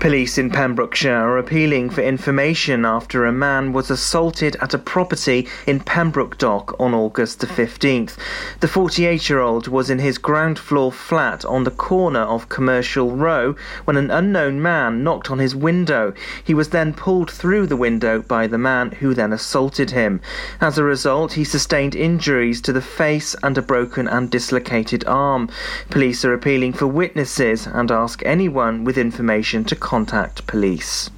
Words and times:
Police 0.00 0.38
in 0.38 0.50
Pembrokeshire 0.50 1.12
are 1.12 1.38
appealing 1.38 1.90
for 1.90 2.02
information 2.02 2.84
after 2.84 3.26
a 3.26 3.32
man 3.32 3.72
was 3.72 3.90
assaulted 3.90 4.54
at 4.60 4.72
a 4.72 4.78
property 4.78 5.48
in 5.66 5.80
Pembroke 5.80 6.38
Dock 6.38 6.78
on 6.78 6.94
August 6.94 7.40
the 7.40 7.48
15th. 7.48 8.16
The 8.60 8.68
48 8.68 9.28
year 9.28 9.40
old 9.40 9.66
was 9.66 9.90
in 9.90 9.98
his 9.98 10.16
ground 10.16 10.56
floor 10.56 10.92
flat 10.92 11.44
on 11.44 11.64
the 11.64 11.72
corner 11.72 12.20
of 12.20 12.48
Commercial 12.48 13.16
Row 13.16 13.56
when 13.86 13.96
an 13.96 14.12
unknown 14.12 14.62
man 14.62 15.02
knocked 15.02 15.32
on 15.32 15.40
his 15.40 15.56
window. 15.56 16.14
He 16.44 16.54
was 16.54 16.68
then 16.68 16.94
pulled 16.94 17.28
through 17.28 17.66
the 17.66 17.76
window 17.76 18.22
by 18.22 18.46
the 18.46 18.56
man 18.56 18.92
who 18.92 19.14
then 19.14 19.32
assaulted 19.32 19.90
him. 19.90 20.20
As 20.60 20.78
a 20.78 20.84
result, 20.84 21.32
he 21.32 21.42
sustained 21.42 21.96
injuries 21.96 22.60
to 22.60 22.72
the 22.72 22.80
face 22.80 23.34
and 23.42 23.58
a 23.58 23.62
broken 23.62 24.06
and 24.06 24.30
dislocated 24.30 25.04
arm. 25.08 25.50
Police 25.90 26.24
are 26.24 26.34
appealing 26.34 26.74
for 26.74 26.86
witnesses 26.86 27.66
and 27.66 27.90
ask 27.90 28.22
anyone 28.24 28.84
with 28.84 28.96
information 28.96 29.64
to 29.64 29.87
contact 29.88 30.46
police. 30.46 31.08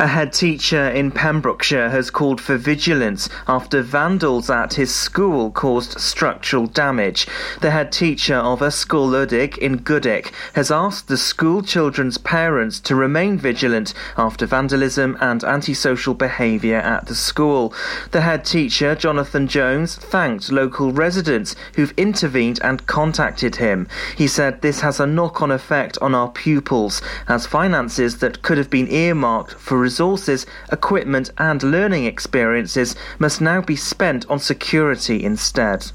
A 0.00 0.06
head 0.06 0.32
teacher 0.32 0.88
in 0.88 1.10
Pembrokeshire 1.10 1.90
has 1.90 2.10
called 2.10 2.40
for 2.40 2.56
vigilance 2.56 3.28
after 3.46 3.82
vandals 3.82 4.48
at 4.48 4.72
his 4.72 4.94
school 4.94 5.50
caused 5.50 6.00
structural 6.00 6.66
damage. 6.68 7.26
The 7.60 7.70
head 7.70 7.92
teacher 7.92 8.36
of 8.36 8.60
Ysgol 8.60 9.10
Udig 9.10 9.58
in 9.58 9.76
Goodwick 9.76 10.32
has 10.54 10.70
asked 10.70 11.08
the 11.08 11.18
school 11.18 11.60
children's 11.60 12.16
parents 12.16 12.80
to 12.80 12.94
remain 12.94 13.36
vigilant 13.36 13.92
after 14.16 14.46
vandalism 14.46 15.18
and 15.20 15.44
antisocial 15.44 16.14
behaviour 16.14 16.78
at 16.78 17.04
the 17.04 17.14
school. 17.14 17.74
The 18.12 18.22
head 18.22 18.46
teacher, 18.46 18.94
Jonathan 18.94 19.48
Jones, 19.48 19.96
thanked 19.96 20.50
local 20.50 20.92
residents 20.92 21.54
who've 21.74 21.92
intervened 21.98 22.58
and 22.64 22.86
contacted 22.86 23.56
him. 23.56 23.86
He 24.16 24.28
said 24.28 24.62
this 24.62 24.80
has 24.80 24.98
a 24.98 25.06
knock 25.06 25.42
on 25.42 25.50
effect 25.50 25.98
on 26.00 26.14
our 26.14 26.30
pupils, 26.30 27.02
as 27.28 27.44
finances 27.44 28.20
that 28.20 28.40
could 28.40 28.56
have 28.56 28.70
been 28.70 28.88
earmarked 28.88 29.52
for 29.52 29.89
resources, 29.90 30.46
equipment, 30.70 31.30
and 31.36 31.60
learning 31.64 32.04
experiences 32.04 32.94
must 33.18 33.40
now 33.40 33.60
be 33.60 33.74
spent 33.74 34.24
on 34.30 34.38
security 34.38 35.24
instead. 35.24 35.90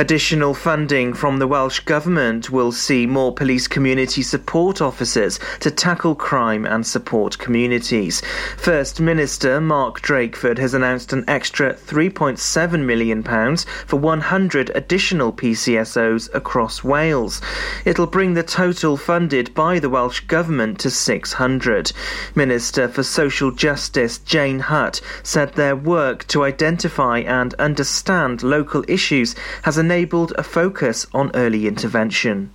Additional 0.00 0.54
funding 0.54 1.12
from 1.12 1.40
the 1.40 1.48
Welsh 1.48 1.80
Government 1.80 2.50
will 2.50 2.70
see 2.70 3.04
more 3.04 3.34
police 3.34 3.66
community 3.66 4.22
support 4.22 4.80
officers 4.80 5.40
to 5.58 5.72
tackle 5.72 6.14
crime 6.14 6.64
and 6.64 6.86
support 6.86 7.36
communities. 7.38 8.22
First 8.56 9.00
Minister 9.00 9.60
Mark 9.60 10.00
Drakeford 10.00 10.58
has 10.58 10.72
announced 10.72 11.12
an 11.12 11.24
extra 11.26 11.74
£3.7 11.74 12.84
million 12.84 13.24
for 13.24 13.96
100 13.96 14.70
additional 14.72 15.32
PCSOs 15.32 16.32
across 16.32 16.84
Wales. 16.84 17.42
It'll 17.84 18.06
bring 18.06 18.34
the 18.34 18.44
total 18.44 18.96
funded 18.96 19.52
by 19.52 19.80
the 19.80 19.90
Welsh 19.90 20.20
Government 20.20 20.78
to 20.78 20.90
600. 20.90 21.90
Minister 22.36 22.86
for 22.86 23.02
Social 23.02 23.50
Justice 23.50 24.18
Jane 24.18 24.60
Hutt 24.60 25.00
said 25.24 25.54
their 25.54 25.74
work 25.74 26.24
to 26.28 26.44
identify 26.44 27.18
and 27.18 27.52
understand 27.54 28.44
local 28.44 28.84
issues 28.86 29.34
has 29.62 29.76
enabled 29.76 29.87
a 29.90 30.42
focus 30.42 31.06
on 31.14 31.30
early 31.34 31.66
intervention. 31.66 32.52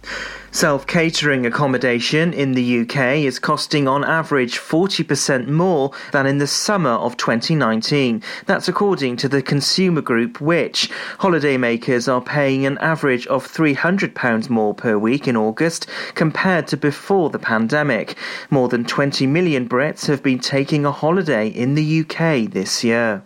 Self 0.51 0.85
catering 0.85 1.47
accommodation 1.47 2.31
in 2.31 2.51
the 2.51 2.81
UK 2.81 3.25
is 3.25 3.39
costing 3.39 3.87
on 3.87 4.03
average 4.03 4.59
40% 4.59 5.47
more 5.47 5.91
than 6.11 6.27
in 6.27 6.37
the 6.37 6.45
summer 6.45 6.91
of 6.91 7.17
2019. 7.17 8.21
That's 8.45 8.67
according 8.67 9.17
to 9.17 9.27
the 9.27 9.41
consumer 9.41 10.01
group 10.01 10.39
Which. 10.39 10.91
Holidaymakers 11.17 12.07
are 12.07 12.21
paying 12.21 12.67
an 12.67 12.77
average 12.77 13.25
of 13.27 13.47
£300 13.47 14.49
more 14.49 14.75
per 14.75 14.95
week 14.97 15.27
in 15.27 15.35
August 15.35 15.87
compared 16.13 16.67
to 16.67 16.77
before 16.77 17.31
the 17.31 17.39
pandemic. 17.39 18.15
More 18.51 18.69
than 18.69 18.85
20 18.85 19.25
million 19.25 19.67
Brits 19.67 20.05
have 20.05 20.21
been 20.21 20.39
taking 20.39 20.85
a 20.85 20.91
holiday 20.91 21.47
in 21.47 21.73
the 21.73 22.01
UK 22.01 22.51
this 22.51 22.83
year. 22.83 23.23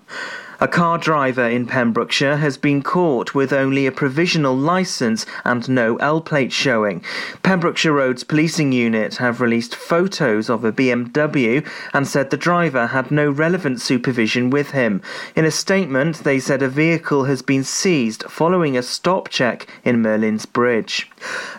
A 0.60 0.68
car 0.68 0.98
driver 0.98 1.48
in 1.48 1.68
Pembrokeshire 1.68 2.38
has 2.38 2.58
been 2.58 2.82
caught 2.82 3.36
with 3.36 3.54
only 3.54 3.86
a 3.86 3.92
provisional 3.92 4.58
licence 4.58 5.24
and 5.46 5.70
no 5.70 5.98
L 5.98 6.20
plate 6.20 6.52
showing. 6.52 7.04
Pembrokeshire 7.44 7.94
Roads 7.94 8.24
Policing 8.24 8.72
Unit 8.72 9.18
have 9.18 9.40
released 9.40 9.76
photos 9.76 10.50
of 10.50 10.64
a 10.64 10.72
BMW 10.72 11.64
and 11.94 12.08
said 12.08 12.32
the 12.32 12.38
driver 12.38 12.88
had 12.88 13.12
no 13.12 13.30
relevant 13.30 13.82
supervision 13.82 14.50
with 14.50 14.72
him. 14.72 15.00
In 15.36 15.46
a 15.46 15.52
statement, 15.52 16.24
they 16.24 16.40
said 16.40 16.64
a 16.64 16.70
vehicle 16.70 17.26
has 17.26 17.44
been 17.44 17.64
seized 17.64 18.24
following 18.24 18.76
a 18.76 18.82
stop 18.82 19.30
check 19.30 19.68
in 19.84 20.02
Merlin's 20.02 20.48
Bridge. 20.48 21.08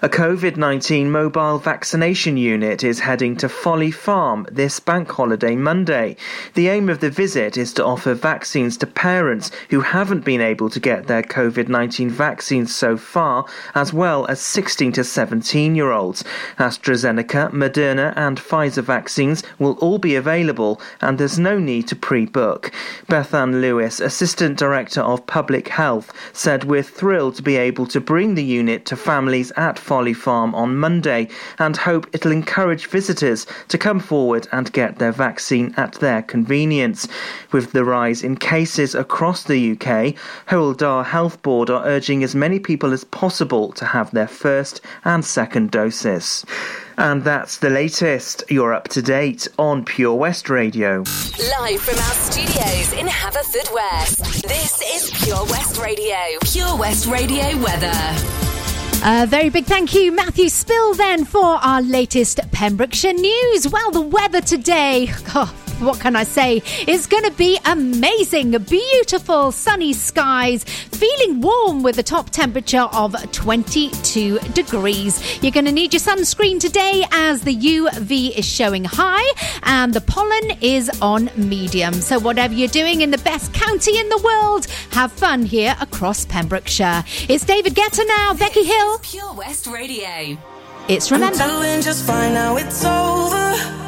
A 0.03 0.09
COVID 0.09 0.57
19 0.57 1.09
mobile 1.09 1.59
vaccination 1.59 2.37
unit 2.37 2.83
is 2.83 2.99
heading 3.01 3.37
to 3.37 3.49
Folly 3.49 3.93
Farm 3.93 4.45
this 4.51 4.81
bank 4.81 5.09
holiday 5.09 5.55
Monday. 5.55 6.17
The 6.55 6.67
aim 6.67 6.89
of 6.89 6.99
the 6.99 7.11
visit 7.11 7.57
is 7.57 7.73
to 7.75 7.85
offer 7.85 8.15
vaccines 8.15 8.77
to 8.79 8.88
parents 8.95 9.51
who 9.71 9.81
haven't 9.81 10.25
been 10.25 10.41
able 10.41 10.71
to 10.71 10.81
get 10.81 11.07
their 11.07 11.23
COVID 11.23 11.69
19 11.69 12.11
vaccines 12.11 12.75
so 12.75 12.97
far, 12.97 13.47
as 13.75 13.93
well 13.93 14.27
as 14.27 14.41
16 14.41 14.93
to 14.93 15.05
17 15.05 15.75
year 15.75 15.93
olds. 15.93 16.25
AstraZeneca, 16.59 17.51
Moderna, 17.53 18.13
and 18.17 18.39
Pfizer 18.39 18.83
vaccines 18.83 19.43
will 19.59 19.73
all 19.81 19.99
be 19.99 20.17
available, 20.17 20.81
and 21.01 21.19
there's 21.19 21.39
no 21.39 21.59
need 21.59 21.89
to 21.89 21.97
pre 21.97 22.27
book. 22.27 22.71
Bethan 23.09 23.61
Lewis, 23.61 24.01
Assistant 24.01 24.59
Director 24.59 25.01
of 25.01 25.27
Public 25.27 25.69
Health, 25.69 26.13
said 26.33 26.65
we're 26.65 26.83
thrilled 26.83 27.37
to 27.37 27.43
be 27.43 27.57
able 27.57 27.87
to 27.87 28.01
bring 28.01 28.35
the 28.35 28.45
unit 28.45 28.85
to 28.87 28.97
families 28.97 29.53
at 29.57 29.79
Folly 29.79 30.15
Farm 30.15 30.55
on 30.55 30.77
Monday 30.77 31.29
and 31.59 31.77
hope 31.77 32.07
it'll 32.13 32.33
encourage 32.33 32.87
visitors 32.87 33.47
to 33.69 33.79
come 33.79 34.01
forward 34.01 34.49
and 34.53 34.73
get 34.73 34.99
their 34.99 35.13
vaccine 35.13 35.75
at 35.77 35.93
their 35.95 36.23
convenience. 36.23 37.09
With 37.53 37.73
the 37.73 37.85
rise 37.85 38.23
in 38.23 38.37
cases 38.37 38.78
across 38.79 39.43
the 39.45 39.73
UK, 39.73 40.15
Hywel 40.49 40.75
Dda 40.75 41.05
Health 41.05 41.43
Board 41.43 41.71
are 41.71 41.85
urging 41.85 42.23
as 42.23 42.35
many 42.35 42.59
people 42.59 42.93
as 42.93 43.05
possible 43.05 43.73
to 43.73 43.85
have 43.85 44.11
their 44.13 44.29
first 44.29 44.81
and 45.05 45.25
second 45.25 45.71
doses. 45.71 46.45
And 46.97 47.25
that's 47.25 47.59
the 47.59 47.71
latest. 47.71 48.45
You're 48.49 48.75
up 48.75 48.89
to 48.89 49.03
date 49.03 49.49
on 49.59 49.85
Pure 49.85 50.15
West 50.15 50.49
Radio. 50.49 51.05
Live 51.61 51.81
from 51.81 51.99
our 51.99 52.15
studios 52.15 52.93
in 52.93 53.07
Haverfordwest, 53.07 54.43
this 54.43 54.81
is 54.95 55.25
Pure 55.25 55.45
West 55.47 55.79
Radio. 55.79 56.17
Pure 56.45 56.77
West 56.77 57.07
Radio 57.07 57.57
weather. 57.59 57.93
A 59.05 59.27
very 59.29 59.49
big 59.49 59.65
thank 59.65 59.95
you, 59.95 60.11
Matthew 60.11 60.49
Spill, 60.49 60.95
then, 60.95 61.25
for 61.25 61.45
our 61.45 61.81
latest 61.83 62.41
Pembrokeshire 62.51 63.13
news. 63.13 63.69
Well, 63.69 63.93
the 63.93 64.01
weather 64.01 64.41
today. 64.41 65.13
Oh, 65.35 65.55
what 65.81 66.01
can 66.01 66.17
I 66.17 66.25
say? 66.25 66.63
It's 66.87 67.07
going 67.07 67.25
to 67.25 67.31
be 67.31 67.59
amazing. 67.65 68.51
Beautiful 68.51 69.53
sunny 69.53 69.93
skies, 69.93 70.65
feeling 70.65 71.41
warm 71.41 71.83
with 71.83 71.99
a 71.99 72.03
top 72.03 72.31
temperature 72.31 72.89
of 72.93 73.15
22 73.33 74.39
degrees. 74.55 75.43
You're 75.43 75.53
going 75.53 75.67
to 75.67 75.73
need 75.73 75.93
your 75.93 76.01
sunscreen 76.01 76.61
today 76.61 77.05
as 77.13 77.43
the 77.43 77.57
UV 77.57 78.37
is 78.37 78.45
showing 78.45 78.85
high 78.85 79.33
and 79.63 79.95
the 79.95 80.01
pollen 80.01 80.59
is 80.61 80.91
on 81.01 81.31
medium. 81.37 81.95
So, 81.95 82.19
whatever 82.19 82.55
you're 82.55 82.69
doing 82.69 83.03
in 83.03 83.11
the 83.11 83.19
best 83.19 83.53
county 83.53 83.99
in 83.99 84.09
the 84.09 84.19
world, 84.19 84.67
have 84.93 85.13
fun 85.13 85.45
here 85.45 85.77
across 85.81 86.25
Pembrokeshire. 86.25 87.05
It's 87.29 87.45
David 87.45 87.75
Guetta 87.75 88.07
now, 88.07 88.35
Becky 88.35 88.65
Hill. 88.65 88.99
Pure 88.99 89.35
West 89.35 89.67
Radio. 89.67 90.37
It's 90.89 91.11
Remember. 91.11 91.39
I'm 91.43 91.61
doing 91.61 91.83
just 91.83 92.07
fine 92.07 92.35
now, 92.35 92.57
it's 92.57 92.85
over. 92.85 93.88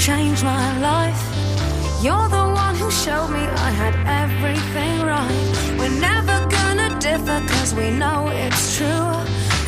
changed 0.00 0.42
my 0.42 0.78
life. 0.80 1.22
You're 2.02 2.28
the 2.30 2.46
one 2.64 2.74
who 2.76 2.90
showed 2.90 3.28
me 3.28 3.44
I 3.68 3.70
had 3.82 3.94
everything 4.22 5.02
right. 5.02 5.76
We're 5.78 6.00
never 6.00 6.38
gonna 6.48 6.98
differ 6.98 7.38
cause 7.46 7.74
we 7.74 7.90
know 7.90 8.28
it's 8.28 8.78
true. 8.78 9.12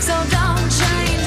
So 0.01 0.15
don't 0.31 0.69
change 0.81 1.22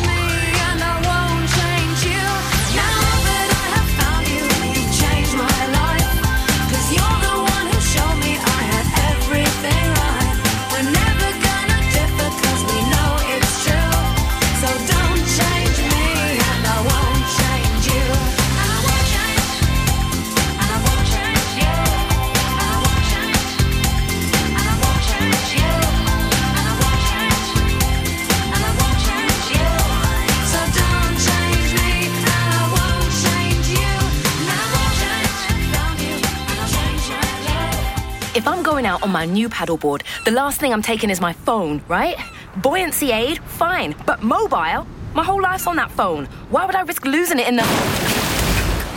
on 39.06 39.12
my 39.12 39.24
new 39.24 39.48
paddleboard, 39.48 40.02
the 40.24 40.32
last 40.32 40.60
thing 40.60 40.74
I'm 40.74 40.82
taking 40.82 41.12
is 41.12 41.22
my 41.22 41.32
phone, 41.32 41.84
right? 41.88 42.18
Buoyancy 42.58 43.12
aid, 43.12 43.38
fine. 43.38 43.96
But 44.08 44.24
mobile? 44.24 44.88
My 45.14 45.24
whole 45.24 45.40
life's 45.40 45.68
on 45.68 45.76
that 45.76 45.92
phone. 45.92 46.26
Why 46.50 46.66
would 46.66 46.76
I 46.76 46.82
risk 46.82 47.06
losing 47.06 47.38
it 47.38 47.48
in 47.48 47.56
the. 47.56 47.62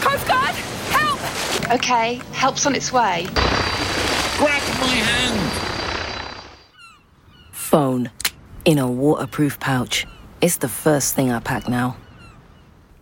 Coast 0.00 0.26
Guard! 0.26 0.54
Help! 0.96 1.20
Okay, 1.74 2.22
help's 2.32 2.64
on 2.64 2.74
its 2.74 2.90
way. 2.90 3.26
Grab 4.38 4.62
my 4.80 4.96
hand! 5.10 5.52
Phone. 7.52 8.10
In 8.64 8.78
a 8.78 8.90
waterproof 8.90 9.60
pouch. 9.60 10.06
It's 10.40 10.56
the 10.56 10.68
first 10.68 11.14
thing 11.14 11.30
I 11.30 11.40
pack 11.40 11.68
now. 11.68 11.98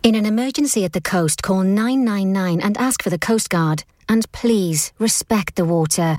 In 0.03 0.17
an 0.17 0.27
emergency 0.27 0.85
at 0.85 0.93
the 0.93 1.01
coast, 1.01 1.41
call 1.43 1.63
999 1.63 2.61
and 2.61 2.77
ask 2.79 3.01
for 3.01 3.11
the 3.11 3.19
Coast 3.19 3.49
Guard. 3.49 3.85
And 4.09 4.31
please 4.33 4.93
respect 4.99 5.55
the 5.55 5.65
water. 5.65 6.19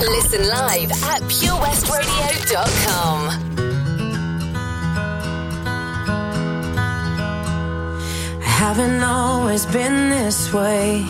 Listen 0.00 0.48
live 0.48 0.90
at 0.92 1.20
purewestradio.com. 1.28 3.28
I 8.40 8.42
haven't 8.42 9.02
always 9.02 9.66
been 9.66 10.08
this 10.08 10.54
way. 10.54 11.04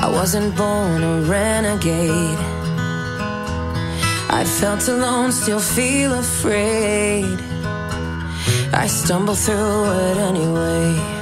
I 0.00 0.08
wasn't 0.10 0.56
born 0.56 1.02
a 1.02 1.20
renegade. 1.22 2.38
I 4.30 4.44
felt 4.44 4.88
alone, 4.88 5.32
still 5.32 5.60
feel 5.60 6.14
afraid. 6.14 7.38
I 8.72 8.86
stumble 8.86 9.34
through 9.34 9.84
it 10.08 10.16
anyway. 10.16 11.21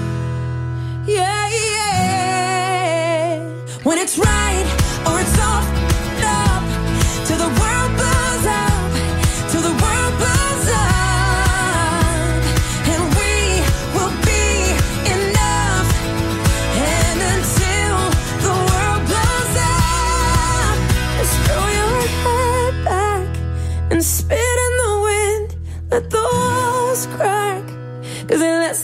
Cause 28.31 28.41
it 28.41 28.45
lets 28.45 28.80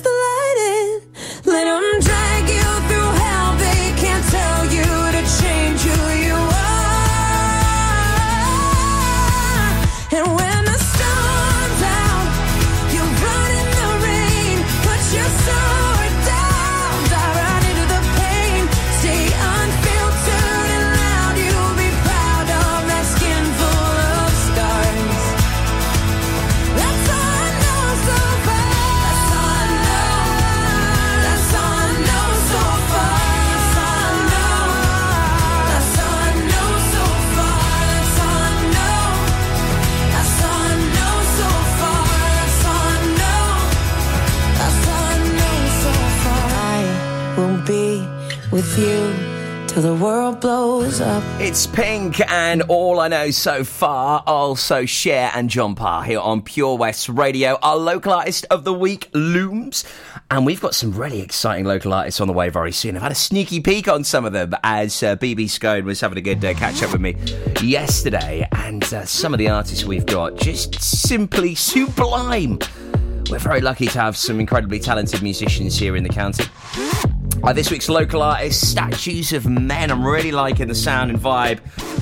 It's 51.57 51.65
Pink 51.65 52.21
and 52.31 52.61
all 52.67 52.99
I 52.99 53.07
know 53.07 53.31
so 53.31 53.63
far. 53.63 54.21
Also, 54.27 54.85
Cher 54.85 55.31
and 55.33 55.49
John 55.49 55.73
Parr 55.73 56.03
here 56.03 56.19
on 56.19 56.43
Pure 56.43 56.77
West 56.77 57.09
Radio. 57.09 57.57
Our 57.63 57.77
local 57.77 58.13
artist 58.13 58.45
of 58.51 58.63
the 58.63 58.75
week 58.75 59.09
looms, 59.13 59.83
and 60.29 60.45
we've 60.45 60.61
got 60.61 60.75
some 60.75 60.91
really 60.91 61.19
exciting 61.19 61.65
local 61.65 61.95
artists 61.95 62.21
on 62.21 62.27
the 62.27 62.33
way 62.33 62.49
very 62.49 62.71
soon. 62.71 62.95
I've 62.95 63.01
had 63.01 63.11
a 63.11 63.15
sneaky 63.15 63.59
peek 63.59 63.87
on 63.87 64.03
some 64.03 64.23
of 64.23 64.33
them 64.33 64.53
as 64.63 65.01
uh, 65.01 65.15
BB 65.15 65.49
Scone 65.49 65.85
was 65.85 65.99
having 65.99 66.19
a 66.19 66.21
good 66.21 66.45
uh, 66.45 66.53
catch 66.53 66.83
up 66.83 66.91
with 66.91 67.01
me 67.01 67.15
yesterday, 67.63 68.47
and 68.51 68.83
uh, 68.93 69.03
some 69.05 69.33
of 69.33 69.39
the 69.39 69.49
artists 69.49 69.83
we've 69.83 70.05
got 70.05 70.35
just 70.35 70.79
simply 70.79 71.55
sublime. 71.55 72.59
We're 73.31 73.39
very 73.39 73.61
lucky 73.61 73.87
to 73.87 73.99
have 73.99 74.15
some 74.15 74.39
incredibly 74.39 74.79
talented 74.79 75.23
musicians 75.23 75.75
here 75.75 75.95
in 75.95 76.03
the 76.03 76.09
county. 76.09 76.43
Uh, 77.43 77.53
this 77.53 77.71
week's 77.71 77.87
local 77.87 78.21
artist, 78.21 78.71
Statues 78.71 79.31
of 79.31 79.45
Men. 79.45 79.91
I'm 79.91 80.05
really 80.05 80.31
liking 80.31 80.67
the 80.67 80.75
sound 80.75 81.11
and 81.11 81.19
vibe 81.19 81.59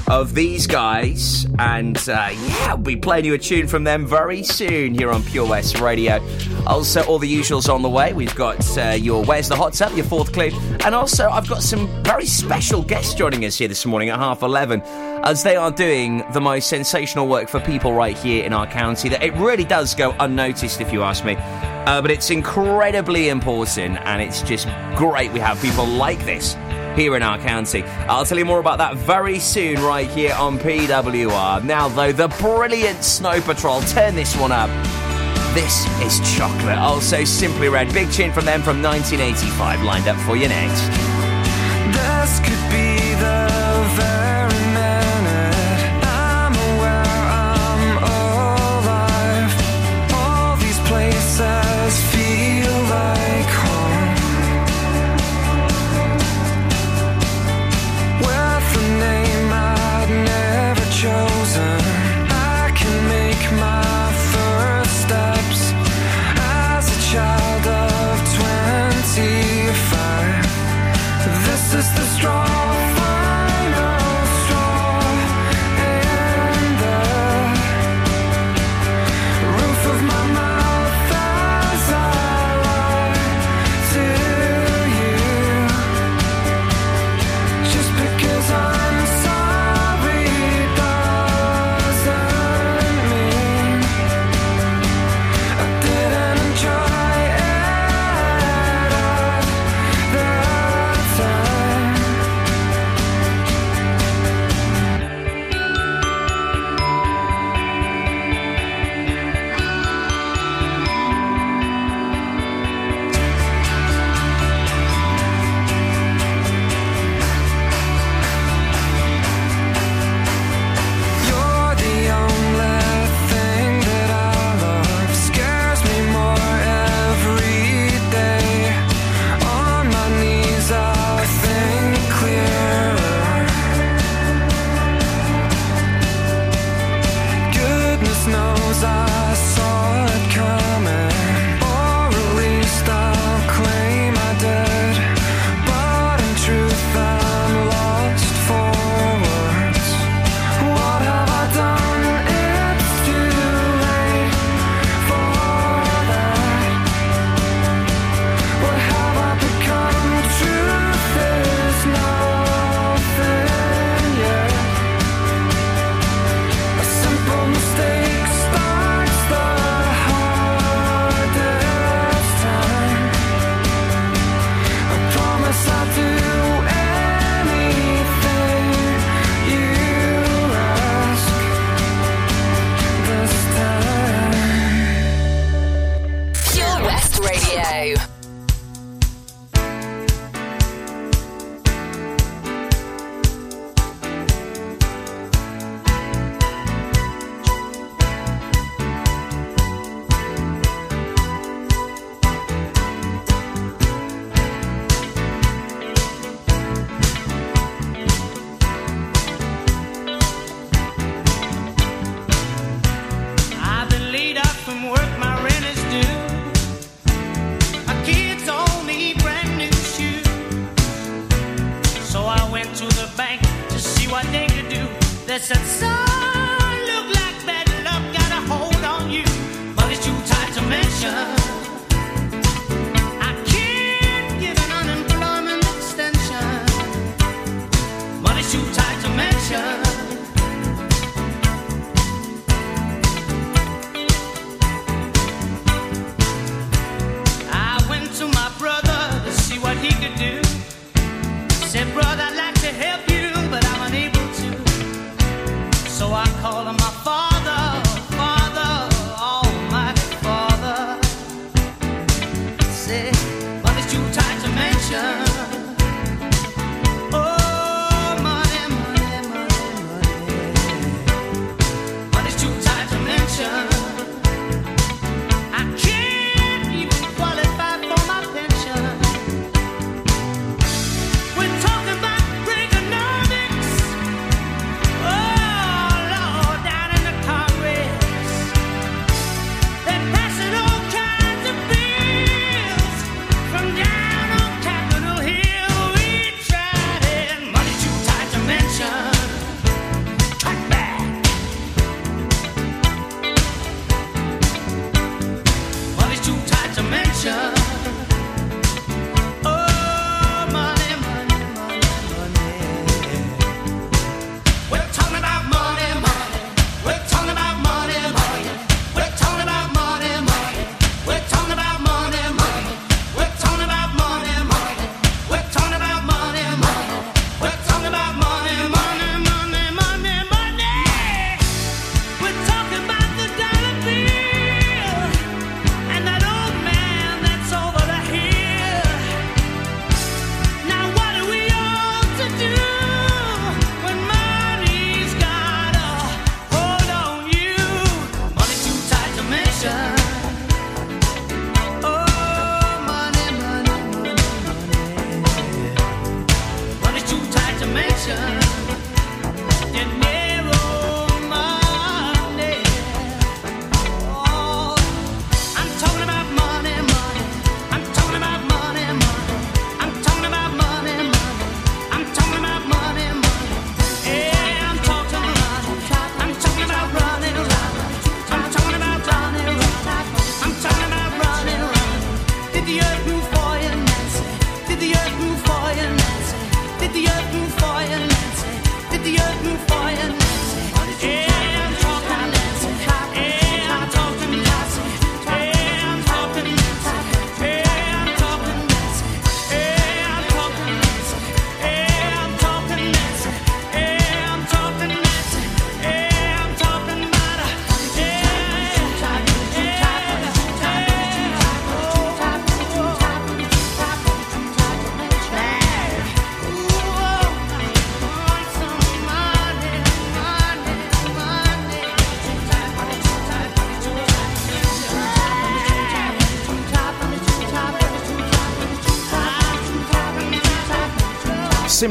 of 0.07 0.33
these 0.33 0.65
guys. 0.65 1.45
And 1.59 1.97
uh, 1.97 2.29
yeah, 2.31 2.67
I'll 2.69 2.77
be 2.77 2.95
playing 2.95 3.25
you 3.25 3.33
a 3.33 3.37
tune 3.37 3.67
from 3.67 3.83
them 3.83 4.07
very 4.07 4.43
soon 4.43 4.93
here 4.93 5.11
on 5.11 5.23
Pure 5.23 5.47
West 5.47 5.79
Radio. 5.79 6.25
Also, 6.65 7.03
all 7.03 7.19
the 7.19 7.31
usuals 7.31 7.71
on 7.71 7.81
the 7.81 7.89
way. 7.89 8.13
We've 8.13 8.33
got 8.33 8.77
uh, 8.77 8.91
your 8.91 9.23
Where's 9.23 9.49
the 9.49 9.55
Hot 9.55 9.73
Tub, 9.73 9.93
your 9.95 10.05
fourth 10.05 10.33
clue. 10.33 10.51
And 10.83 10.95
also, 10.95 11.29
I've 11.29 11.47
got 11.47 11.61
some 11.61 11.87
very 12.03 12.25
special 12.25 12.81
guests 12.81 13.13
joining 13.13 13.45
us 13.45 13.57
here 13.57 13.67
this 13.67 13.85
morning 13.85 14.09
at 14.09 14.17
half 14.17 14.41
11 14.41 14.81
as 14.81 15.43
they 15.43 15.55
are 15.55 15.71
doing 15.71 16.23
the 16.33 16.41
most 16.41 16.69
sensational 16.69 17.27
work 17.27 17.49
for 17.49 17.59
people 17.59 17.93
right 17.93 18.17
here 18.17 18.43
in 18.43 18.53
our 18.53 18.67
county 18.67 19.09
that 19.09 19.23
it 19.23 19.33
really 19.33 19.65
does 19.65 19.93
go 19.93 20.15
unnoticed, 20.19 20.81
if 20.81 20.91
you 20.93 21.03
ask 21.03 21.25
me. 21.25 21.35
Uh, 21.85 22.01
but 22.01 22.09
it's 22.09 22.31
incredibly 22.31 23.29
important, 23.29 23.97
and 24.05 24.21
it's 24.21 24.41
just 24.41 24.67
great 24.95 25.31
we 25.31 25.39
have 25.39 25.61
people 25.61 25.85
like 25.85 26.23
this 26.25 26.55
here 26.95 27.15
in 27.15 27.21
our 27.21 27.37
county. 27.37 27.83
I'll 28.07 28.25
tell 28.25 28.37
you 28.37 28.45
more 28.45 28.59
about 28.59 28.79
that 28.79 28.95
very 28.95 29.37
soon, 29.37 29.81
right 29.81 30.09
here 30.09 30.33
on 30.33 30.57
PWR. 30.57 31.63
Now, 31.63 31.87
though, 31.89 32.11
the 32.11 32.29
brilliant 32.39 33.03
Snow 33.03 33.39
Patrol, 33.41 33.81
turn 33.81 34.15
this 34.15 34.35
one 34.35 34.51
up. 34.51 34.69
This 35.53 35.85
is 36.01 36.35
Chocolate, 36.35 36.77
also 36.77 37.23
Simply 37.23 37.69
Red. 37.69 37.93
Big 37.93 38.11
tune 38.11 38.33
from 38.33 38.45
them 38.45 38.61
from 38.61 38.81
1985, 38.81 39.83
lined 39.83 40.07
up 40.07 40.17
for 40.25 40.35
you 40.35 40.47
next. 40.47 40.81
This 41.93 42.39
could 42.39 42.71
be 42.71 43.13
the 43.15 43.95
very 43.95 44.34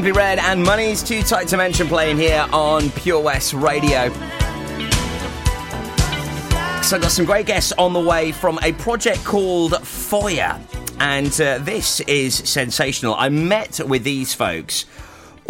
Simply 0.05 0.21
Red 0.21 0.37
and 0.37 0.61
Money's 0.61 1.01
Too 1.01 1.23
Tight 1.23 1.47
to 1.47 1.57
Mention 1.57 1.87
playing 1.87 2.17
here 2.17 2.45
on 2.53 2.91
Pure 2.91 3.21
West 3.21 3.55
Radio. 3.55 4.09
So 6.83 6.95
I've 6.95 7.01
got 7.01 7.09
some 7.09 7.25
great 7.25 7.47
guests 7.47 7.73
on 7.79 7.93
the 7.93 7.99
way 7.99 8.31
from 8.31 8.59
a 8.61 8.73
project 8.73 9.23
called 9.23 9.75
Foyer. 9.81 10.61
And 10.99 11.41
uh, 11.41 11.57
this 11.57 12.01
is 12.01 12.35
sensational. 12.35 13.15
I 13.15 13.29
met 13.29 13.79
with 13.83 14.03
these 14.03 14.35
folks. 14.35 14.85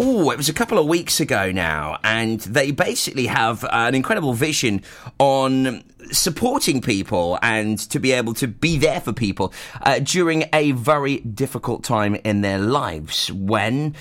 Oh, 0.00 0.30
it 0.30 0.38
was 0.38 0.48
a 0.48 0.54
couple 0.54 0.78
of 0.78 0.86
weeks 0.86 1.20
ago 1.20 1.52
now, 1.52 1.98
and 2.02 2.40
they 2.40 2.70
basically 2.70 3.26
have 3.26 3.62
an 3.70 3.94
incredible 3.94 4.32
vision 4.32 4.82
on 5.18 5.84
supporting 6.12 6.80
people 6.80 7.38
and 7.42 7.78
to 7.90 7.98
be 7.98 8.12
able 8.12 8.32
to 8.34 8.48
be 8.48 8.78
there 8.78 9.02
for 9.02 9.12
people 9.12 9.52
uh, 9.82 9.98
during 9.98 10.48
a 10.54 10.72
very 10.72 11.18
difficult 11.18 11.84
time 11.84 12.14
in 12.24 12.40
their 12.40 12.58
lives. 12.58 13.30
When 13.32 13.94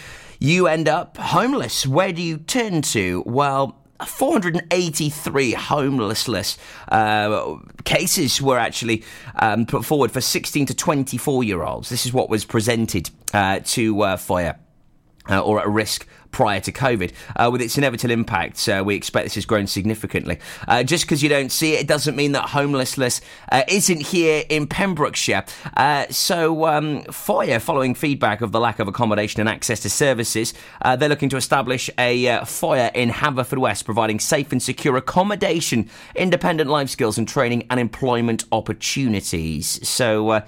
you 0.46 0.68
end 0.68 0.88
up 0.88 1.18
homeless, 1.18 1.88
where 1.88 2.14
do 2.14 2.22
you 2.22 2.38
turn 2.38 2.82
to? 2.82 3.24
Well, 3.26 3.82
483 4.06 5.54
homelessness 5.54 6.58
uh, 6.90 7.56
cases 7.84 8.42
were 8.42 8.58
actually 8.58 9.04
um, 9.40 9.66
put 9.66 9.86
forward 9.86 10.12
for 10.12 10.22
16 10.22 10.68
to 10.68 10.74
24 10.74 11.44
year 11.44 11.64
olds. 11.64 11.90
This 11.90 12.06
is 12.06 12.14
what 12.14 12.30
was 12.30 12.46
presented 12.46 13.10
uh, 13.34 13.62
to 13.66 14.02
uh, 14.02 14.18
Foyer. 14.18 14.60
Uh, 15.28 15.40
or 15.40 15.60
at 15.60 15.68
risk 15.68 16.06
prior 16.36 16.60
to 16.60 16.70
COVID. 16.70 17.14
Uh, 17.38 17.50
with 17.50 17.62
its 17.62 17.78
inevitable 17.78 18.12
impact, 18.12 18.68
uh, 18.68 18.84
we 18.86 18.94
expect 18.94 19.24
this 19.24 19.36
has 19.36 19.46
grown 19.46 19.68
significantly. 19.68 20.38
Uh, 20.68 20.84
just 20.84 21.06
because 21.06 21.24
you 21.24 21.30
don't 21.30 21.50
see 21.50 21.76
it, 21.76 21.80
it 21.80 21.88
doesn't 21.88 22.18
mean 22.18 22.34
that 22.34 22.50
homelessness 22.50 23.22
uh, 23.54 23.64
isn't 23.70 24.02
here 24.02 24.44
in 24.50 24.68
Pembrokeshire. 24.68 25.46
Uh, 25.78 26.06
so, 26.10 26.66
um, 26.66 27.04
Foyer, 27.06 27.60
following 27.60 27.96
feedback 27.96 28.42
of 28.42 28.52
the 28.52 28.60
lack 28.60 28.80
of 28.80 28.90
accommodation 28.90 29.40
and 29.40 29.48
access 29.48 29.80
to 29.80 29.90
services, 29.90 30.54
uh, 30.82 30.98
they're 30.98 31.08
looking 31.08 31.30
to 31.30 31.38
establish 31.38 31.90
a 31.98 32.28
uh, 32.28 32.44
Foyer 32.44 32.92
in 32.94 33.12
Haverfordwest, 33.12 33.86
providing 33.86 34.20
safe 34.20 34.52
and 34.52 34.62
secure 34.62 34.98
accommodation, 34.98 35.90
independent 36.16 36.70
life 36.70 36.90
skills 36.90 37.18
and 37.18 37.30
training, 37.30 37.66
and 37.70 37.80
employment 37.80 38.44
opportunities. 38.52 39.88
So, 39.88 40.44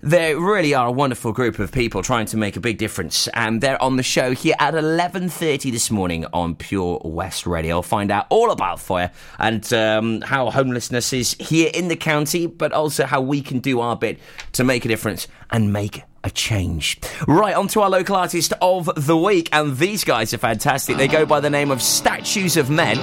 they 0.00 0.34
really 0.34 0.74
are 0.74 0.86
a 0.86 0.92
wonderful 0.92 1.32
group 1.32 1.58
of 1.58 1.72
people 1.72 2.02
trying 2.02 2.26
to 2.26 2.36
make 2.36 2.56
a 2.56 2.60
big 2.60 2.78
difference, 2.78 3.28
and 3.34 3.60
they're 3.60 3.80
on 3.82 3.96
the 3.96 4.02
show 4.02 4.32
here 4.32 4.54
at 4.60 4.74
11:30 4.74 5.72
this 5.72 5.90
morning 5.90 6.24
on 6.32 6.54
Pure 6.54 7.00
West 7.04 7.46
Radio. 7.46 7.76
I'll 7.76 7.82
find 7.82 8.10
out 8.10 8.26
all 8.28 8.50
about 8.50 8.78
fire 8.78 9.10
and 9.38 9.70
um, 9.72 10.20
how 10.20 10.50
homelessness 10.50 11.12
is 11.12 11.36
here 11.40 11.70
in 11.74 11.88
the 11.88 11.96
county, 11.96 12.46
but 12.46 12.72
also 12.72 13.06
how 13.06 13.20
we 13.20 13.40
can 13.40 13.58
do 13.58 13.80
our 13.80 13.96
bit 13.96 14.20
to 14.52 14.62
make 14.62 14.84
a 14.84 14.88
difference 14.88 15.26
and 15.50 15.72
make 15.72 16.02
a 16.22 16.30
change. 16.30 17.00
Right, 17.26 17.54
on 17.54 17.66
to 17.68 17.80
our 17.80 17.90
local 17.90 18.14
artist 18.14 18.52
of 18.62 18.90
the 18.94 19.16
week, 19.16 19.48
and 19.52 19.76
these 19.78 20.04
guys 20.04 20.32
are 20.32 20.38
fantastic. 20.38 20.96
They 20.96 21.08
go 21.08 21.26
by 21.26 21.40
the 21.40 21.50
name 21.50 21.72
of 21.72 21.82
Statues 21.82 22.56
of 22.56 22.70
Men. 22.70 22.96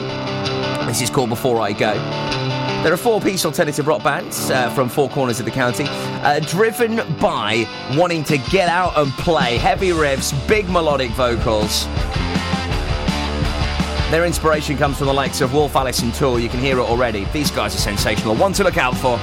This 0.88 1.02
is 1.02 1.10
called 1.10 1.30
Before 1.30 1.60
I 1.60 1.74
Go. 1.74 2.55
There 2.86 2.94
are 2.94 2.98
four 2.98 3.20
piece 3.20 3.44
alternative 3.48 3.88
rock 3.88 4.04
bands 4.04 4.52
uh, 4.52 4.70
from 4.70 4.90
four 4.90 5.10
corners 5.10 5.40
of 5.40 5.46
the 5.46 5.52
county, 5.52 5.86
uh, 5.90 6.40
driven 6.42 6.98
by 7.18 7.68
wanting 7.98 8.24
to 8.26 8.38
get 8.38 8.70
out 8.70 8.96
and 8.96 9.12
play 9.14 9.58
heavy 9.58 9.90
riffs, 9.90 10.32
big 10.48 10.70
melodic 10.70 11.10
vocals. 11.14 11.86
Their 14.12 14.24
inspiration 14.24 14.78
comes 14.78 15.00
from 15.00 15.08
the 15.08 15.14
likes 15.16 15.42
of 15.42 15.52
Wolf 15.52 15.76
Alice 15.76 16.04
and 16.04 16.14
Tool. 16.14 16.40
You 16.40 16.48
can 16.48 16.60
hear 16.60 16.78
it 16.78 16.84
already. 16.84 17.26
These 17.34 17.50
guys 17.50 17.74
are 17.74 17.80
sensational. 17.80 18.36
One 18.36 18.54
to 18.54 18.64
look 18.64 18.78
out 18.78 18.96
for. 18.96 19.18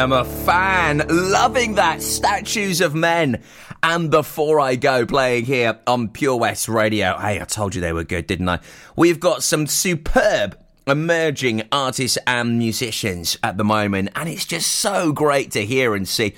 am 0.00 0.12
a 0.12 0.24
fan. 0.24 1.02
Loving 1.10 1.74
that. 1.74 2.00
Statues 2.00 2.80
of 2.80 2.94
Men 2.94 3.42
and 3.82 4.10
Before 4.10 4.58
I 4.58 4.76
Go 4.76 5.04
playing 5.04 5.44
here 5.44 5.78
on 5.86 6.08
Pure 6.08 6.36
West 6.36 6.70
Radio. 6.70 7.18
Hey, 7.18 7.38
I 7.38 7.44
told 7.44 7.74
you 7.74 7.82
they 7.82 7.92
were 7.92 8.04
good, 8.04 8.26
didn't 8.26 8.48
I? 8.48 8.60
We've 8.96 9.20
got 9.20 9.42
some 9.42 9.66
superb 9.66 10.58
emerging 10.86 11.64
artists 11.70 12.16
and 12.26 12.58
musicians 12.58 13.36
at 13.42 13.58
the 13.58 13.64
moment, 13.64 14.08
and 14.16 14.26
it's 14.26 14.46
just 14.46 14.72
so 14.76 15.12
great 15.12 15.50
to 15.50 15.66
hear 15.66 15.94
and 15.94 16.08
see. 16.08 16.34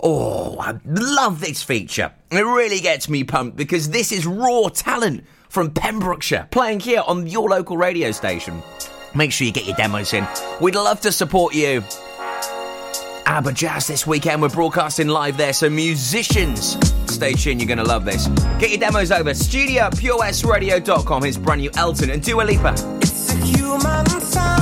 Oh, 0.00 0.56
I 0.60 0.78
love 0.84 1.40
this 1.40 1.64
feature. 1.64 2.12
It 2.30 2.42
really 2.42 2.78
gets 2.78 3.08
me 3.08 3.24
pumped 3.24 3.56
because 3.56 3.90
this 3.90 4.12
is 4.12 4.24
raw 4.24 4.68
talent 4.68 5.24
from 5.48 5.72
Pembrokeshire 5.72 6.46
playing 6.52 6.78
here 6.78 7.02
on 7.04 7.26
your 7.26 7.48
local 7.48 7.76
radio 7.76 8.12
station. 8.12 8.62
Make 9.16 9.32
sure 9.32 9.48
you 9.48 9.52
get 9.52 9.66
your 9.66 9.74
demos 9.74 10.14
in. 10.14 10.28
We'd 10.60 10.76
love 10.76 11.00
to 11.00 11.10
support 11.10 11.56
you. 11.56 11.82
Aberjazz 13.24 13.86
this 13.86 14.06
weekend. 14.06 14.42
We're 14.42 14.48
broadcasting 14.48 15.08
live 15.08 15.36
there, 15.36 15.52
so 15.52 15.70
musicians, 15.70 16.76
stay 17.12 17.32
tuned. 17.32 17.60
You're 17.60 17.68
going 17.68 17.78
to 17.78 17.84
love 17.84 18.04
this. 18.04 18.26
Get 18.58 18.70
your 18.70 18.78
demos 18.78 19.10
over. 19.10 19.34
Studio 19.34 19.82
at 19.82 19.92
purewestradio.com. 19.94 21.22
Here's 21.22 21.38
brand 21.38 21.60
new 21.60 21.70
Elton 21.76 22.10
and 22.10 22.22
Dua 22.22 22.42
Lipa. 22.42 22.74
It's 23.00 23.32
a 23.32 23.36
human 23.36 24.06
sound. 24.20 24.59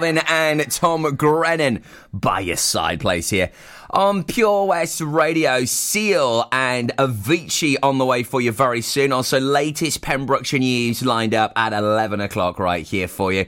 Calvin 0.00 0.22
and 0.28 0.70
Tom 0.70 1.14
Grennan 1.14 1.82
by 2.10 2.40
your 2.40 2.56
side 2.56 3.00
place 3.00 3.28
here 3.28 3.50
on 3.90 4.24
Pure 4.24 4.64
West 4.64 5.02
Radio. 5.02 5.66
Seal 5.66 6.48
and 6.50 6.90
Avicii 6.96 7.76
on 7.82 7.98
the 7.98 8.06
way 8.06 8.22
for 8.22 8.40
you 8.40 8.50
very 8.50 8.80
soon. 8.80 9.12
Also, 9.12 9.38
latest 9.38 10.00
Pembrokeshire 10.00 10.58
news 10.58 11.04
lined 11.04 11.34
up 11.34 11.52
at 11.54 11.74
11 11.74 12.22
o'clock 12.22 12.58
right 12.58 12.86
here 12.86 13.08
for 13.08 13.30
you. 13.30 13.44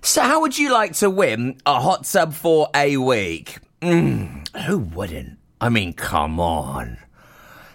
So, 0.00 0.22
how 0.22 0.40
would 0.42 0.56
you 0.56 0.72
like 0.72 0.92
to 0.98 1.10
win 1.10 1.60
a 1.66 1.80
hot 1.80 2.04
tub 2.04 2.34
for 2.34 2.68
a 2.72 2.96
week? 2.96 3.58
Mm, 3.82 4.46
who 4.58 4.78
wouldn't? 4.78 5.40
I 5.60 5.70
mean, 5.70 5.92
come 5.92 6.38
on. 6.38 6.98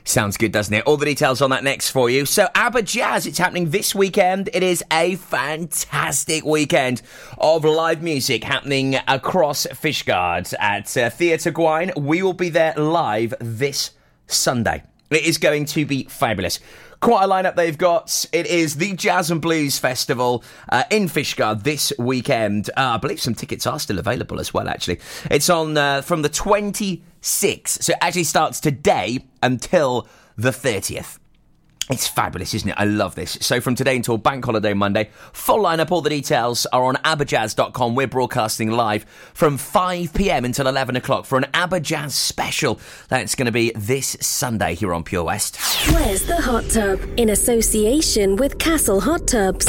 Sounds 0.08 0.38
good, 0.38 0.52
doesn't 0.52 0.74
it? 0.74 0.84
All 0.86 0.98
the 0.98 1.06
details 1.06 1.42
on 1.42 1.50
that 1.50 1.64
next 1.64 1.90
for 1.90 2.12
you. 2.12 2.28
So, 2.28 2.48
Aberjazz, 2.54 3.26
it's 3.26 3.40
happening 3.40 3.72
this 3.72 3.96
weekend. 3.96 4.52
It 4.54 4.62
is 4.62 4.84
a 4.92 5.16
fantastic 5.16 6.46
weekend 6.46 7.02
of 7.40 7.66
live 7.66 8.04
music 8.04 8.44
happening 8.44 8.98
across 9.08 9.66
Fishguard 9.66 10.54
at 10.60 10.96
uh, 10.96 11.10
Theatr 11.10 11.52
Gwaun. 11.52 12.00
We 12.00 12.22
will 12.22 12.34
be 12.34 12.50
there 12.50 12.76
live 12.76 13.34
this 13.40 13.92
Sunday. 14.28 14.84
It 15.10 15.24
is 15.24 15.40
going 15.40 15.66
to 15.66 15.88
be 15.88 16.04
fabulous. 16.04 16.60
Quite 17.00 17.24
a 17.24 17.28
lineup 17.28 17.56
they've 17.56 17.78
got. 17.78 18.26
It 18.32 18.46
is 18.46 18.76
the 18.76 18.94
Jazz 18.94 19.32
and 19.32 19.42
Blues 19.42 19.80
Festival 19.80 20.44
uh, 20.70 20.84
in 20.90 21.08
Fishguard 21.08 21.64
this 21.64 21.92
weekend. 21.98 22.70
Uh, 22.78 22.94
I 22.94 22.98
believe 22.98 23.22
some 23.22 23.36
tickets 23.36 23.68
are 23.68 23.80
still 23.80 24.00
available 24.00 24.40
as 24.40 24.54
well, 24.54 24.70
actually. 24.70 25.00
It's 25.30 25.50
on 25.50 25.78
uh, 25.78 26.02
from 26.02 26.22
the 26.22 26.30
26th, 27.26 27.84
so 27.84 27.94
it 27.94 28.00
actually 28.02 28.24
starts 28.24 28.60
today 28.60 29.26
until 29.42 30.08
the 30.38 30.52
30th. 30.52 31.18
It's 31.88 32.08
fabulous, 32.08 32.56
isn't 32.56 32.70
it? 32.70 32.76
I 32.80 32.86
love 32.86 33.14
this. 33.14 33.38
So 33.42 33.62
from 33.62 33.76
today 33.76 33.96
until 33.96 34.18
Bank 34.18 34.44
Holiday 34.44 34.74
Monday, 34.74 35.12
full 35.34 35.60
lineup, 35.60 35.92
all 35.92 36.02
the 36.02 36.10
details 36.10 36.66
are 36.74 36.84
on 36.86 36.96
aberjazz.com. 36.96 37.94
We're 37.94 38.08
broadcasting 38.08 38.72
live 38.72 39.04
from 39.36 39.60
5pm 39.60 40.46
until 40.46 40.66
11 40.68 40.96
o'clock 40.96 41.26
for 41.26 41.38
an 41.38 41.44
Aberjazz 41.54 42.10
special. 42.12 42.80
That's 43.10 43.36
going 43.36 43.46
to 43.46 43.52
be 43.52 43.72
this 43.76 44.18
Sunday 44.20 44.74
here 44.74 44.96
on 44.96 45.04
Pure 45.04 45.26
West. 45.26 45.58
Where's 45.92 46.26
the 46.26 46.42
hot 46.42 46.68
tub? 46.72 47.00
In 47.18 47.30
association 47.30 48.36
with 48.36 48.58
Castle 48.58 49.00
Hot 49.00 49.28
Tubs, 49.28 49.68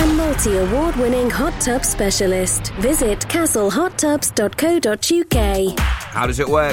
a 0.00 0.06
multi 0.06 0.56
award 0.56 0.96
winning 0.96 1.28
hot 1.28 1.60
tub 1.60 1.84
specialist. 1.84 2.72
Visit 2.76 3.18
castlehottubs.co.uk. 3.20 5.78
How 5.78 6.26
does 6.26 6.40
it 6.40 6.48
work? 6.48 6.72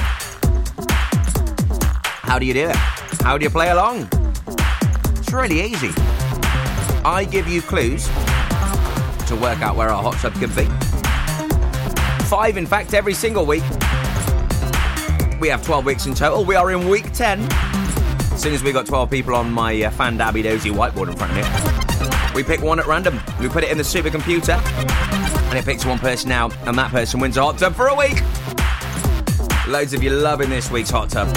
How 2.23 2.39
do 2.39 2.45
you 2.45 2.53
do 2.53 2.69
it? 2.69 2.75
How 3.25 3.37
do 3.37 3.43
you 3.43 3.49
play 3.49 3.71
along? 3.71 4.07
Really 5.35 5.61
easy. 5.61 5.89
I 7.03 7.27
give 7.29 7.45
you 7.49 7.61
clues 7.61 8.07
to 9.27 9.35
work 9.35 9.61
out 9.61 9.75
where 9.75 9.89
our 9.89 10.01
hot 10.01 10.15
tub 10.15 10.33
could 10.35 10.55
be. 10.55 10.63
Five, 12.27 12.55
in 12.55 12.65
fact, 12.65 12.93
every 12.93 13.13
single 13.13 13.45
week. 13.45 13.61
We 15.41 15.49
have 15.49 15.61
12 15.65 15.85
weeks 15.85 16.05
in 16.05 16.15
total. 16.15 16.45
We 16.45 16.55
are 16.55 16.71
in 16.71 16.87
week 16.87 17.11
10. 17.11 17.41
As 17.51 18.41
soon 18.41 18.53
as 18.53 18.63
we 18.63 18.71
got 18.71 18.85
12 18.85 19.09
people 19.11 19.35
on 19.35 19.51
my 19.51 19.83
uh, 19.83 19.91
fan 19.91 20.15
dabby 20.15 20.41
dozy 20.41 20.69
whiteboard 20.69 21.09
in 21.09 21.17
front 21.17 21.33
of 21.33 21.37
me, 21.37 22.33
we 22.33 22.41
pick 22.41 22.61
one 22.61 22.79
at 22.79 22.87
random. 22.87 23.19
We 23.41 23.49
put 23.49 23.65
it 23.65 23.71
in 23.71 23.77
the 23.77 23.83
supercomputer, 23.83 24.57
and 25.49 25.59
it 25.59 25.65
picks 25.65 25.85
one 25.85 25.99
person 25.99 26.31
out, 26.31 26.55
and 26.65 26.77
that 26.77 26.91
person 26.91 27.19
wins 27.19 27.35
a 27.35 27.43
hot 27.43 27.57
tub 27.57 27.75
for 27.75 27.87
a 27.87 27.95
week. 27.95 28.21
Loads 29.67 29.93
of 29.93 30.01
you 30.01 30.11
loving 30.11 30.49
this 30.49 30.71
week's 30.71 30.91
hot 30.91 31.09
tub. 31.09 31.27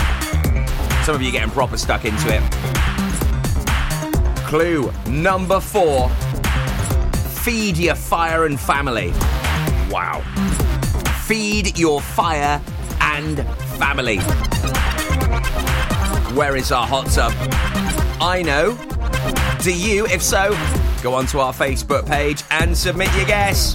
Some 1.05 1.17
of 1.17 1.21
you 1.21 1.33
getting 1.33 1.51
proper 1.51 1.77
stuck 1.77 2.05
into 2.05 2.33
it. 2.33 2.78
Clue 4.49 4.91
number 5.07 5.61
four 5.61 6.09
feed 7.49 7.77
your 7.77 7.95
fire 7.95 8.47
and 8.47 8.59
family. 8.59 9.11
Wow. 9.91 10.23
Feed 11.25 11.79
your 11.79 12.01
fire 12.01 12.61
and 13.01 13.47
family. 13.79 14.19
Where 16.35 16.57
is 16.57 16.73
our 16.73 16.87
hot 16.87 17.07
tub? 17.07 17.33
I 18.23 18.43
know. 18.43 18.77
Do 19.63 19.75
you? 19.75 20.07
If 20.07 20.23
so, 20.23 20.51
go 21.03 21.15
onto 21.15 21.39
our 21.39 21.53
Facebook 21.53 22.07
page 22.07 22.43
and 22.51 22.77
submit 22.77 23.15
your 23.17 23.27
guess. 23.27 23.75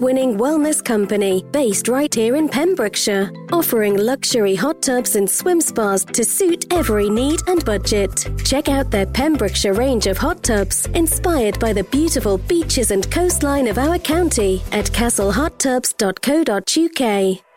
winning 0.00 0.38
wellness 0.38 0.84
company 0.84 1.44
based 1.50 1.88
right 1.88 2.14
here 2.14 2.36
in 2.36 2.48
Pembrokeshire, 2.48 3.32
offering 3.52 3.96
luxury 3.96 4.54
hot 4.54 4.80
tubs 4.82 5.16
and 5.16 5.28
swim 5.28 5.60
spas 5.60 6.04
to 6.04 6.24
suit 6.24 6.72
every 6.72 7.10
need 7.10 7.40
and 7.46 7.64
budget. 7.64 8.28
Check 8.44 8.68
out 8.68 8.90
their 8.90 9.06
Pembrokeshire 9.06 9.74
range 9.74 10.06
of 10.06 10.18
hot 10.18 10.42
tubs 10.42 10.86
inspired 10.94 11.58
by 11.58 11.72
the 11.72 11.84
beautiful 11.84 12.36
beaches 12.38 12.90
and 12.90 13.10
coastline 13.10 13.68
of 13.68 13.78
our 13.78 13.98
county 13.98 14.62
at 14.72 14.86
castlehottubs.co.uk. 14.86 17.51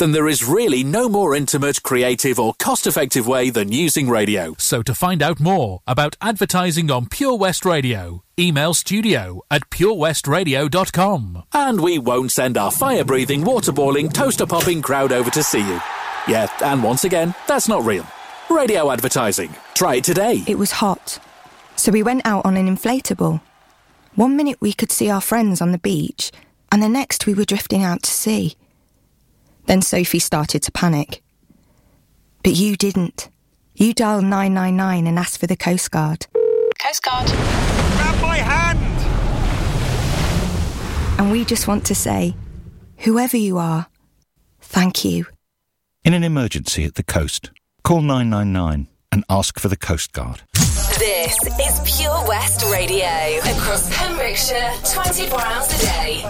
then 0.00 0.12
there 0.12 0.28
is 0.28 0.42
really 0.42 0.82
no 0.82 1.08
more 1.08 1.36
intimate, 1.36 1.82
creative, 1.82 2.40
or 2.40 2.54
cost 2.58 2.86
effective 2.86 3.26
way 3.26 3.50
than 3.50 3.70
using 3.70 4.08
radio. 4.08 4.54
So 4.58 4.82
to 4.82 4.94
find 4.94 5.22
out 5.22 5.38
more 5.38 5.82
about 5.86 6.16
advertising 6.22 6.90
on 6.90 7.06
Pure 7.06 7.36
West 7.36 7.66
Radio, 7.66 8.24
email 8.38 8.72
studio 8.72 9.42
at 9.50 9.68
purewestradio.com. 9.68 11.44
And 11.52 11.80
we 11.82 11.98
won't 11.98 12.32
send 12.32 12.56
our 12.56 12.70
fire 12.70 13.04
breathing, 13.04 13.44
water 13.44 13.72
boiling, 13.72 14.08
toaster 14.08 14.46
popping 14.46 14.80
crowd 14.80 15.12
over 15.12 15.30
to 15.30 15.42
see 15.42 15.60
you. 15.60 15.80
Yeah, 16.26 16.48
and 16.62 16.82
once 16.82 17.04
again, 17.04 17.34
that's 17.46 17.68
not 17.68 17.84
real. 17.84 18.06
Radio 18.48 18.90
advertising. 18.90 19.54
Try 19.74 19.96
it 19.96 20.04
today. 20.04 20.42
It 20.46 20.58
was 20.58 20.72
hot, 20.72 21.18
so 21.76 21.92
we 21.92 22.02
went 22.02 22.24
out 22.24 22.46
on 22.46 22.56
an 22.56 22.74
inflatable. 22.74 23.42
One 24.14 24.34
minute 24.34 24.56
we 24.60 24.72
could 24.72 24.90
see 24.90 25.10
our 25.10 25.20
friends 25.20 25.60
on 25.60 25.72
the 25.72 25.78
beach, 25.78 26.32
and 26.72 26.82
the 26.82 26.88
next 26.88 27.26
we 27.26 27.34
were 27.34 27.44
drifting 27.44 27.84
out 27.84 28.02
to 28.04 28.10
sea. 28.10 28.56
Then 29.70 29.82
Sophie 29.82 30.18
started 30.18 30.64
to 30.64 30.72
panic. 30.72 31.22
But 32.42 32.56
you 32.56 32.74
didn't. 32.74 33.28
You 33.76 33.94
dialed 33.94 34.24
999 34.24 35.06
and 35.06 35.16
asked 35.16 35.38
for 35.38 35.46
the 35.46 35.54
Coast 35.54 35.92
Guard. 35.92 36.26
Coast 36.84 37.04
Guard. 37.04 37.28
Grab 37.28 38.20
my 38.20 38.38
hand! 38.38 38.80
And 41.20 41.30
we 41.30 41.44
just 41.44 41.68
want 41.68 41.86
to 41.86 41.94
say, 41.94 42.34
whoever 42.96 43.36
you 43.36 43.58
are, 43.58 43.86
thank 44.60 45.04
you. 45.04 45.26
In 46.02 46.14
an 46.14 46.24
emergency 46.24 46.82
at 46.82 46.96
the 46.96 47.04
coast, 47.04 47.52
call 47.84 48.00
999 48.00 48.88
and 49.12 49.24
ask 49.30 49.60
for 49.60 49.68
the 49.68 49.76
Coast 49.76 50.12
Guard. 50.12 50.42
This 50.98 51.38
is 51.60 51.96
Pure 51.96 52.26
West 52.26 52.64
Radio. 52.72 53.06
Across 53.44 53.96
Pembrokeshire, 53.96 54.72
24 54.82 55.40
hours 55.40 55.72
a 55.72 55.78
day. 55.78 56.24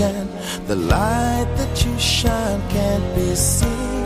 And 0.00 0.28
the 0.68 0.76
light 0.76 1.48
that 1.56 1.84
you 1.84 1.98
shine 1.98 2.60
can't 2.68 3.14
be 3.14 3.34
seen? 3.34 4.05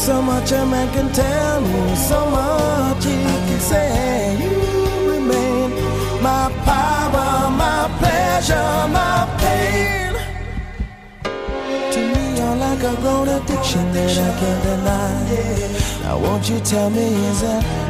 So 0.00 0.22
much 0.22 0.50
a 0.52 0.64
man 0.64 0.90
can 0.94 1.12
tell 1.12 1.60
me, 1.60 1.94
so 1.94 2.30
much 2.30 3.04
he 3.04 3.22
can 3.48 3.60
say. 3.60 4.36
You 4.40 5.10
remain 5.12 5.70
my 6.22 6.50
power, 6.64 7.50
my 7.50 7.82
pleasure, 7.98 8.88
my 8.98 9.28
pain. 9.40 10.14
To 11.92 12.00
me, 12.12 12.24
you're 12.38 12.56
like 12.56 12.82
a 12.82 12.94
grown 13.02 13.28
addiction 13.28 13.92
that 13.92 14.18
I 14.26 14.30
can't 14.40 14.62
deny. 14.64 16.02
Now, 16.02 16.18
won't 16.18 16.48
you 16.48 16.60
tell 16.60 16.88
me, 16.88 17.06
is 17.30 17.42
that 17.42 17.89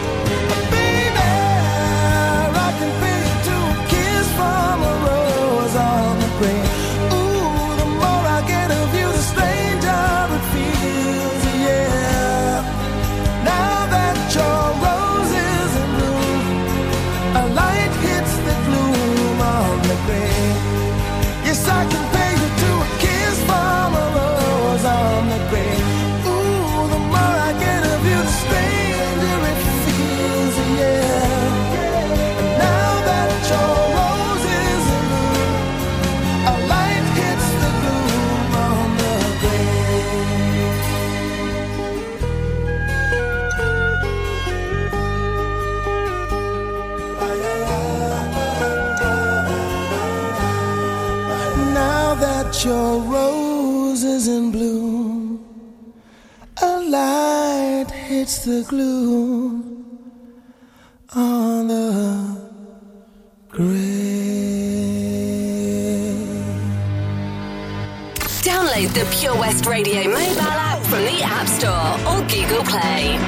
Hits 58.41 58.45
the 58.45 58.69
glue 58.69 59.85
on 61.13 61.67
the 61.67 62.41
Download 68.41 68.93
the 68.93 69.05
Pure 69.19 69.37
West 69.37 69.65
Radio 69.65 70.03
mobile 70.05 70.41
app 70.41 70.81
from 70.83 71.03
the 71.03 71.21
App 71.23 71.47
Store 71.47 71.97
or 72.09 72.21
Google 72.27 72.63
Play. 72.63 73.19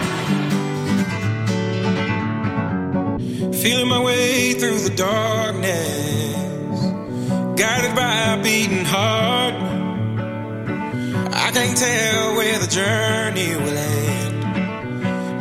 Feeling 3.61 3.88
my 3.89 4.01
way 4.01 4.53
through 4.53 4.80
the 4.80 4.93
darkness, 4.95 6.80
guided 7.59 7.95
by 7.95 8.34
a 8.34 8.43
beating 8.43 8.86
heart. 8.86 9.53
I 11.34 11.51
can't 11.51 11.78
tell 11.78 12.36
where 12.36 12.59
the 12.59 12.68
journey 12.68 13.55
will 13.55 13.78
end, 13.78 14.12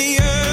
So 0.00 0.06
wake 0.06 0.49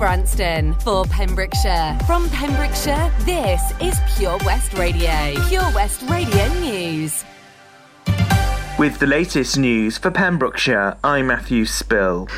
to 0.00 0.06
Herbrandston 0.06 0.82
for 0.82 1.04
Pembrokeshire. 1.06 1.98
From 2.06 2.28
Pembrokeshire, 2.30 3.12
this 3.20 3.60
is 3.80 3.98
Pure 4.16 4.38
West 4.44 4.72
Radio. 4.74 5.34
Pure 5.48 5.72
West 5.74 6.02
Radio 6.08 6.46
News. 6.60 7.24
With 8.78 8.98
the 8.98 9.06
latest 9.06 9.58
news 9.58 9.98
for 9.98 10.10
Pembrokeshire, 10.10 10.96
I'm 11.04 11.26
Matthew 11.26 11.66
Spill. 11.66 12.28